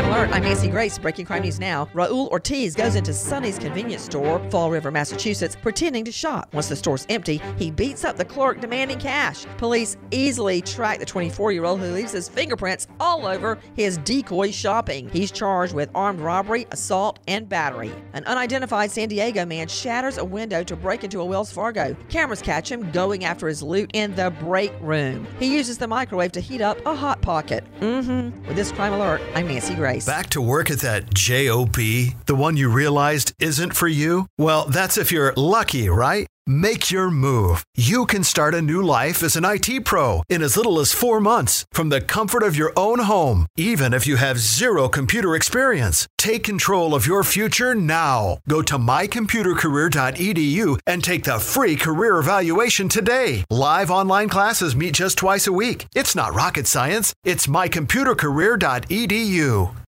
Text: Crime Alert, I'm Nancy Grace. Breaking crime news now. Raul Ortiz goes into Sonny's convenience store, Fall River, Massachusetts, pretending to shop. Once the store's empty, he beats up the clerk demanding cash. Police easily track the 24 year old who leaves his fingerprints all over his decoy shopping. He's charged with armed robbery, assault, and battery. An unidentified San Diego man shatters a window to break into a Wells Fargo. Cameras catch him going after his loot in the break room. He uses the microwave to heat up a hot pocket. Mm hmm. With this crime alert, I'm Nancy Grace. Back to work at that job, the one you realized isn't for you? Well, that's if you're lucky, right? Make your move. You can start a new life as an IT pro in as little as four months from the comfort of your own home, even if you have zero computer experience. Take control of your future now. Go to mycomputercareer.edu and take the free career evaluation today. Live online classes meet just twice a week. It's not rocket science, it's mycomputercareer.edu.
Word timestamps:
Crime 0.00 0.12
Alert, 0.12 0.30
I'm 0.34 0.42
Nancy 0.44 0.68
Grace. 0.68 0.98
Breaking 0.98 1.26
crime 1.26 1.42
news 1.42 1.60
now. 1.60 1.84
Raul 1.92 2.30
Ortiz 2.30 2.74
goes 2.74 2.94
into 2.94 3.12
Sonny's 3.12 3.58
convenience 3.58 4.02
store, 4.02 4.40
Fall 4.48 4.70
River, 4.70 4.90
Massachusetts, 4.90 5.58
pretending 5.60 6.06
to 6.06 6.12
shop. 6.12 6.54
Once 6.54 6.70
the 6.70 6.76
store's 6.76 7.04
empty, 7.10 7.42
he 7.58 7.70
beats 7.70 8.02
up 8.02 8.16
the 8.16 8.24
clerk 8.24 8.62
demanding 8.62 8.98
cash. 8.98 9.44
Police 9.58 9.98
easily 10.10 10.62
track 10.62 11.00
the 11.00 11.04
24 11.04 11.52
year 11.52 11.66
old 11.66 11.80
who 11.80 11.92
leaves 11.92 12.12
his 12.12 12.30
fingerprints 12.30 12.86
all 12.98 13.26
over 13.26 13.58
his 13.74 13.98
decoy 13.98 14.50
shopping. 14.50 15.10
He's 15.10 15.30
charged 15.30 15.74
with 15.74 15.90
armed 15.94 16.20
robbery, 16.20 16.66
assault, 16.70 17.18
and 17.28 17.46
battery. 17.46 17.92
An 18.14 18.24
unidentified 18.24 18.90
San 18.90 19.10
Diego 19.10 19.44
man 19.44 19.68
shatters 19.68 20.16
a 20.16 20.24
window 20.24 20.64
to 20.64 20.76
break 20.76 21.04
into 21.04 21.20
a 21.20 21.24
Wells 21.26 21.52
Fargo. 21.52 21.94
Cameras 22.08 22.40
catch 22.40 22.72
him 22.72 22.90
going 22.92 23.26
after 23.26 23.48
his 23.48 23.62
loot 23.62 23.90
in 23.92 24.14
the 24.14 24.30
break 24.30 24.72
room. 24.80 25.26
He 25.38 25.54
uses 25.54 25.76
the 25.76 25.88
microwave 25.88 26.32
to 26.32 26.40
heat 26.40 26.62
up 26.62 26.78
a 26.86 26.94
hot 26.94 27.20
pocket. 27.20 27.64
Mm 27.80 28.04
hmm. 28.32 28.46
With 28.46 28.56
this 28.56 28.72
crime 28.72 28.94
alert, 28.94 29.20
I'm 29.34 29.46
Nancy 29.46 29.74
Grace. 29.74 29.89
Back 29.98 30.30
to 30.30 30.40
work 30.40 30.70
at 30.70 30.78
that 30.80 31.12
job, 31.12 31.74
the 31.74 32.36
one 32.36 32.56
you 32.56 32.68
realized 32.68 33.32
isn't 33.40 33.74
for 33.74 33.88
you? 33.88 34.28
Well, 34.38 34.66
that's 34.66 34.96
if 34.96 35.10
you're 35.10 35.32
lucky, 35.36 35.88
right? 35.88 36.28
Make 36.46 36.90
your 36.90 37.10
move. 37.10 37.64
You 37.76 38.06
can 38.06 38.24
start 38.24 38.54
a 38.56 38.62
new 38.62 38.82
life 38.82 39.22
as 39.22 39.36
an 39.36 39.44
IT 39.44 39.84
pro 39.84 40.24
in 40.28 40.42
as 40.42 40.56
little 40.56 40.80
as 40.80 40.92
four 40.92 41.20
months 41.20 41.64
from 41.72 41.90
the 41.90 42.00
comfort 42.00 42.42
of 42.42 42.56
your 42.56 42.72
own 42.76 42.98
home, 43.00 43.46
even 43.56 43.92
if 43.94 44.06
you 44.06 44.16
have 44.16 44.38
zero 44.38 44.88
computer 44.88 45.36
experience. 45.36 46.08
Take 46.18 46.42
control 46.42 46.92
of 46.94 47.06
your 47.06 47.22
future 47.22 47.74
now. 47.74 48.38
Go 48.48 48.62
to 48.62 48.78
mycomputercareer.edu 48.78 50.78
and 50.86 51.04
take 51.04 51.24
the 51.24 51.38
free 51.38 51.76
career 51.76 52.18
evaluation 52.18 52.88
today. 52.88 53.44
Live 53.50 53.90
online 53.90 54.28
classes 54.28 54.74
meet 54.74 54.94
just 54.94 55.18
twice 55.18 55.46
a 55.46 55.52
week. 55.52 55.86
It's 55.94 56.16
not 56.16 56.34
rocket 56.34 56.66
science, 56.66 57.14
it's 57.22 57.46
mycomputercareer.edu. 57.46 59.79